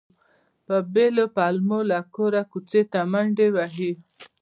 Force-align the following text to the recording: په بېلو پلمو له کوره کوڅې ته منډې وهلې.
په 0.65 0.75
بېلو 0.93 1.25
پلمو 1.35 1.79
له 1.91 1.99
کوره 2.15 2.41
کوڅې 2.51 2.81
ته 2.91 2.99
منډې 3.11 3.47
وهلې. 3.55 3.91